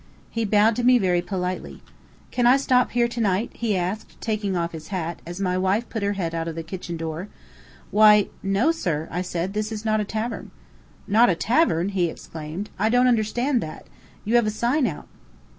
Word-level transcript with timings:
He 0.31 0.45
bowed 0.45 0.75
to 0.77 0.83
me 0.83 0.97
very 0.97 1.21
politely. 1.21 1.83
"Can 2.31 2.47
I 2.47 2.57
stop 2.57 2.89
here 2.89 3.07
to 3.07 3.21
night?" 3.21 3.51
he 3.53 3.77
asked, 3.77 4.19
taking 4.19 4.57
off 4.57 4.71
his 4.71 4.87
hat, 4.87 5.21
as 5.27 5.39
my 5.39 5.59
wife 5.59 5.87
put 5.89 6.01
her 6.01 6.13
head 6.13 6.33
out 6.33 6.47
of 6.47 6.55
the 6.55 6.63
kitchen 6.63 6.97
door. 6.97 7.27
"Why, 7.91 8.29
no, 8.41 8.71
sir," 8.71 9.07
I 9.11 9.21
said. 9.21 9.53
"This 9.53 9.71
is 9.71 9.85
not 9.85 10.01
a 10.01 10.03
tavern." 10.03 10.49
"Not 11.07 11.29
a 11.29 11.35
tavern!" 11.35 11.89
he 11.89 12.05
exclaimed. 12.09 12.71
"I 12.79 12.89
don't 12.89 13.05
understand 13.05 13.61
that. 13.61 13.85
You 14.25 14.37
have 14.37 14.47
a 14.47 14.49
sign 14.49 14.87
out." 14.87 15.07